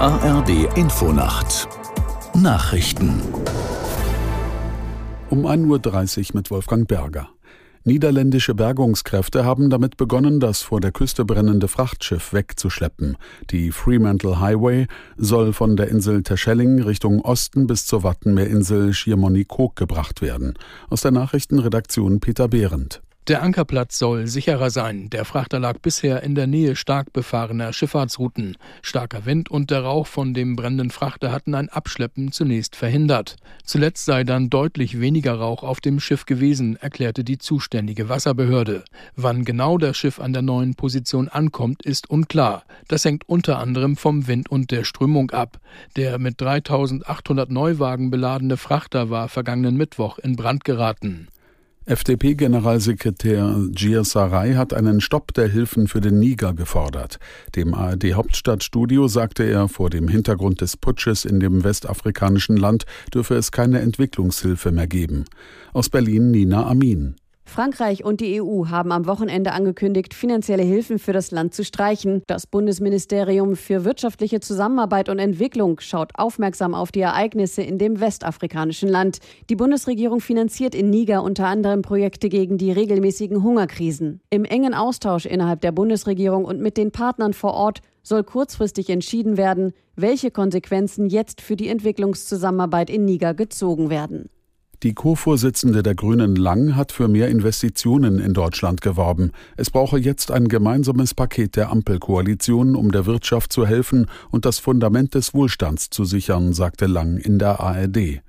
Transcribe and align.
ARD 0.00 0.78
Infonacht 0.78 1.68
Nachrichten 2.34 3.20
um 5.28 5.44
1.30 5.44 6.30
Uhr 6.30 6.36
mit 6.36 6.50
Wolfgang 6.50 6.88
Berger. 6.88 7.28
Niederländische 7.84 8.54
Bergungskräfte 8.54 9.44
haben 9.44 9.68
damit 9.68 9.98
begonnen, 9.98 10.40
das 10.40 10.62
vor 10.62 10.80
der 10.80 10.90
Küste 10.90 11.26
brennende 11.26 11.68
Frachtschiff 11.68 12.32
wegzuschleppen. 12.32 13.18
Die 13.50 13.72
Fremantle 13.72 14.40
Highway 14.40 14.86
soll 15.18 15.52
von 15.52 15.76
der 15.76 15.88
Insel 15.88 16.22
Terschelling 16.22 16.80
Richtung 16.80 17.20
Osten 17.20 17.66
bis 17.66 17.84
zur 17.84 18.02
Wattenmeerinsel 18.02 18.94
Schiermonnikoog 18.94 19.76
gebracht 19.76 20.22
werden. 20.22 20.54
Aus 20.88 21.02
der 21.02 21.10
Nachrichtenredaktion 21.10 22.20
Peter 22.20 22.48
Behrendt. 22.48 23.02
Der 23.28 23.42
Ankerplatz 23.42 23.98
soll 23.98 24.26
sicherer 24.26 24.70
sein. 24.70 25.10
Der 25.10 25.26
Frachter 25.26 25.60
lag 25.60 25.78
bisher 25.80 26.22
in 26.22 26.34
der 26.34 26.46
Nähe 26.46 26.74
stark 26.74 27.12
befahrener 27.12 27.72
Schifffahrtsrouten. 27.74 28.56
Starker 28.80 29.26
Wind 29.26 29.50
und 29.50 29.70
der 29.70 29.82
Rauch 29.82 30.06
von 30.06 30.32
dem 30.32 30.56
brennenden 30.56 30.90
Frachter 30.90 31.30
hatten 31.30 31.54
ein 31.54 31.68
Abschleppen 31.68 32.32
zunächst 32.32 32.76
verhindert. 32.76 33.36
Zuletzt 33.62 34.06
sei 34.06 34.24
dann 34.24 34.48
deutlich 34.48 35.00
weniger 35.00 35.34
Rauch 35.34 35.62
auf 35.62 35.80
dem 35.80 36.00
Schiff 36.00 36.24
gewesen, 36.24 36.76
erklärte 36.76 37.22
die 37.22 37.36
zuständige 37.36 38.08
Wasserbehörde. 38.08 38.84
Wann 39.16 39.44
genau 39.44 39.76
das 39.76 39.98
Schiff 39.98 40.18
an 40.18 40.32
der 40.32 40.42
neuen 40.42 40.74
Position 40.74 41.28
ankommt, 41.28 41.84
ist 41.84 42.08
unklar. 42.08 42.64
Das 42.88 43.04
hängt 43.04 43.28
unter 43.28 43.58
anderem 43.58 43.96
vom 43.96 44.28
Wind 44.28 44.50
und 44.50 44.70
der 44.70 44.84
Strömung 44.84 45.30
ab. 45.30 45.60
Der 45.94 46.18
mit 46.18 46.40
3800 46.40 47.50
Neuwagen 47.50 48.10
beladene 48.10 48.56
Frachter 48.56 49.10
war 49.10 49.28
vergangenen 49.28 49.76
Mittwoch 49.76 50.18
in 50.18 50.36
Brand 50.36 50.64
geraten. 50.64 51.28
FDP-Generalsekretär 51.86 53.68
Gir 53.70 54.04
Sarai 54.04 54.54
hat 54.54 54.74
einen 54.74 55.00
Stopp 55.00 55.32
der 55.32 55.48
Hilfen 55.48 55.88
für 55.88 56.00
den 56.00 56.18
Niger 56.18 56.52
gefordert. 56.52 57.18
Dem 57.56 57.74
ARD-Hauptstadtstudio 57.74 59.08
sagte 59.08 59.44
er, 59.44 59.66
vor 59.68 59.88
dem 59.88 60.06
Hintergrund 60.08 60.60
des 60.60 60.76
Putsches 60.76 61.24
in 61.24 61.40
dem 61.40 61.64
westafrikanischen 61.64 62.56
Land 62.56 62.84
dürfe 63.14 63.34
es 63.34 63.50
keine 63.50 63.80
Entwicklungshilfe 63.80 64.72
mehr 64.72 64.86
geben. 64.86 65.24
Aus 65.72 65.88
Berlin 65.88 66.30
Nina 66.30 66.66
Amin. 66.66 67.16
Frankreich 67.50 68.04
und 68.04 68.20
die 68.20 68.40
EU 68.40 68.68
haben 68.68 68.92
am 68.92 69.06
Wochenende 69.06 69.52
angekündigt, 69.52 70.14
finanzielle 70.14 70.62
Hilfen 70.62 70.98
für 70.98 71.12
das 71.12 71.32
Land 71.32 71.52
zu 71.52 71.64
streichen. 71.64 72.22
Das 72.26 72.46
Bundesministerium 72.46 73.56
für 73.56 73.84
wirtschaftliche 73.84 74.40
Zusammenarbeit 74.40 75.08
und 75.08 75.18
Entwicklung 75.18 75.80
schaut 75.80 76.12
aufmerksam 76.14 76.74
auf 76.74 76.92
die 76.92 77.00
Ereignisse 77.00 77.62
in 77.62 77.76
dem 77.76 78.00
westafrikanischen 78.00 78.88
Land. 78.88 79.18
Die 79.50 79.56
Bundesregierung 79.56 80.20
finanziert 80.20 80.74
in 80.74 80.88
Niger 80.88 81.22
unter 81.22 81.48
anderem 81.48 81.82
Projekte 81.82 82.28
gegen 82.28 82.56
die 82.56 82.72
regelmäßigen 82.72 83.42
Hungerkrisen. 83.42 84.20
Im 84.30 84.44
engen 84.44 84.72
Austausch 84.72 85.26
innerhalb 85.26 85.60
der 85.60 85.72
Bundesregierung 85.72 86.44
und 86.44 86.60
mit 86.60 86.76
den 86.76 86.92
Partnern 86.92 87.34
vor 87.34 87.54
Ort 87.54 87.80
soll 88.02 88.24
kurzfristig 88.24 88.88
entschieden 88.88 89.36
werden, 89.36 89.72
welche 89.96 90.30
Konsequenzen 90.30 91.08
jetzt 91.08 91.40
für 91.40 91.56
die 91.56 91.68
Entwicklungszusammenarbeit 91.68 92.90
in 92.90 93.04
Niger 93.04 93.34
gezogen 93.34 93.90
werden. 93.90 94.30
Die 94.82 94.94
Co-Vorsitzende 94.94 95.82
der 95.82 95.94
Grünen 95.94 96.36
Lang 96.36 96.74
hat 96.74 96.90
für 96.90 97.06
mehr 97.06 97.28
Investitionen 97.28 98.18
in 98.18 98.32
Deutschland 98.32 98.80
geworben. 98.80 99.30
Es 99.58 99.68
brauche 99.68 99.98
jetzt 99.98 100.30
ein 100.30 100.48
gemeinsames 100.48 101.12
Paket 101.12 101.56
der 101.56 101.70
Ampelkoalition, 101.70 102.74
um 102.74 102.90
der 102.90 103.04
Wirtschaft 103.04 103.52
zu 103.52 103.66
helfen 103.66 104.06
und 104.30 104.46
das 104.46 104.58
Fundament 104.58 105.14
des 105.14 105.34
Wohlstands 105.34 105.90
zu 105.90 106.06
sichern, 106.06 106.54
sagte 106.54 106.86
Lang 106.86 107.18
in 107.18 107.38
der 107.38 107.60
ARD. 107.60 108.22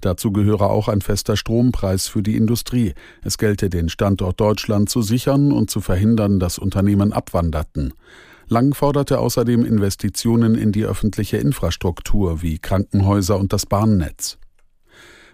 Dazu 0.00 0.30
gehöre 0.30 0.70
auch 0.70 0.86
ein 0.86 1.00
fester 1.00 1.36
Strompreis 1.36 2.06
für 2.06 2.22
die 2.22 2.36
Industrie. 2.36 2.94
Es 3.24 3.36
gelte 3.36 3.68
den 3.68 3.88
Standort 3.88 4.38
Deutschland 4.38 4.88
zu 4.88 5.02
sichern 5.02 5.50
und 5.50 5.70
zu 5.70 5.80
verhindern, 5.80 6.38
dass 6.38 6.58
Unternehmen 6.58 7.12
abwanderten. 7.12 7.94
Lang 8.46 8.74
forderte 8.74 9.18
außerdem 9.18 9.64
Investitionen 9.64 10.54
in 10.54 10.70
die 10.70 10.84
öffentliche 10.84 11.38
Infrastruktur 11.38 12.42
wie 12.42 12.60
Krankenhäuser 12.60 13.36
und 13.36 13.52
das 13.52 13.66
Bahnnetz. 13.66 14.38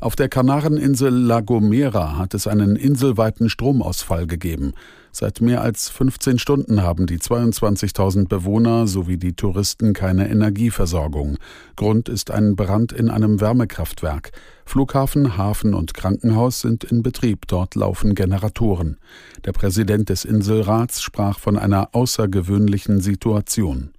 Auf 0.00 0.14
der 0.14 0.28
Kanareninsel 0.28 1.12
La 1.12 1.40
Gomera 1.40 2.16
hat 2.18 2.32
es 2.32 2.46
einen 2.46 2.76
inselweiten 2.76 3.50
Stromausfall 3.50 4.28
gegeben. 4.28 4.74
Seit 5.10 5.40
mehr 5.40 5.60
als 5.60 5.88
15 5.88 6.38
Stunden 6.38 6.82
haben 6.82 7.06
die 7.06 7.18
22.000 7.18 8.28
Bewohner 8.28 8.86
sowie 8.86 9.16
die 9.16 9.32
Touristen 9.32 9.94
keine 9.94 10.30
Energieversorgung. 10.30 11.38
Grund 11.74 12.08
ist 12.08 12.30
ein 12.30 12.54
Brand 12.54 12.92
in 12.92 13.10
einem 13.10 13.40
Wärmekraftwerk. 13.40 14.30
Flughafen, 14.64 15.36
Hafen 15.36 15.74
und 15.74 15.94
Krankenhaus 15.94 16.60
sind 16.60 16.84
in 16.84 17.02
Betrieb. 17.02 17.48
Dort 17.48 17.74
laufen 17.74 18.14
Generatoren. 18.14 18.98
Der 19.44 19.52
Präsident 19.52 20.10
des 20.10 20.24
Inselrats 20.24 21.02
sprach 21.02 21.40
von 21.40 21.58
einer 21.58 21.88
außergewöhnlichen 21.92 23.00
Situation. 23.00 23.90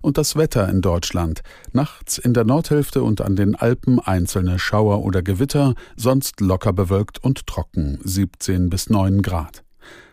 Und 0.00 0.18
das 0.18 0.36
Wetter 0.36 0.68
in 0.68 0.80
Deutschland. 0.80 1.42
Nachts 1.72 2.18
in 2.18 2.34
der 2.34 2.44
Nordhälfte 2.44 3.02
und 3.02 3.20
an 3.20 3.36
den 3.36 3.54
Alpen 3.56 3.98
einzelne 3.98 4.58
Schauer 4.58 5.04
oder 5.04 5.22
Gewitter, 5.22 5.74
sonst 5.96 6.40
locker 6.40 6.72
bewölkt 6.72 7.22
und 7.22 7.46
trocken, 7.46 7.98
17 8.04 8.70
bis 8.70 8.90
9 8.90 9.22
Grad. 9.22 9.64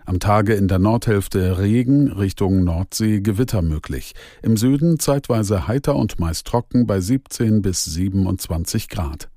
Am 0.05 0.19
Tage 0.19 0.53
in 0.53 0.67
der 0.67 0.77
Nordhälfte 0.77 1.57
Regen, 1.57 2.11
Richtung 2.11 2.63
Nordsee 2.63 3.21
Gewitter 3.21 3.63
möglich. 3.63 4.13
Im 4.43 4.55
Süden 4.55 4.99
zeitweise 4.99 5.67
heiter 5.67 5.95
und 5.95 6.19
meist 6.19 6.45
trocken 6.45 6.85
bei 6.85 6.99
17 6.99 7.63
bis 7.63 7.85
27 7.85 8.87
Grad. 8.87 9.29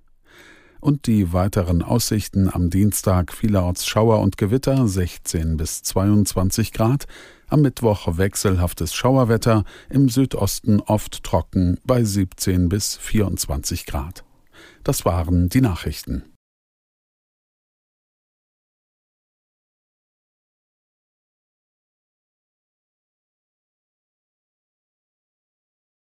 Und 0.80 1.06
die 1.06 1.32
weiteren 1.32 1.82
Aussichten 1.82 2.48
am 2.52 2.70
Dienstag 2.70 3.32
vielerorts 3.32 3.86
Schauer 3.86 4.20
und 4.20 4.36
Gewitter 4.36 4.86
16 4.86 5.56
bis 5.56 5.82
22 5.82 6.72
Grad, 6.72 7.06
am 7.48 7.62
Mittwoch 7.62 8.16
wechselhaftes 8.16 8.94
Schauerwetter, 8.94 9.64
im 9.90 10.08
Südosten 10.08 10.80
oft 10.80 11.24
trocken 11.24 11.78
bei 11.84 12.04
17 12.04 12.68
bis 12.68 12.96
24 12.96 13.86
Grad. 13.86 14.24
Das 14.84 15.04
waren 15.04 15.48
die 15.48 15.60
Nachrichten. 15.60 16.24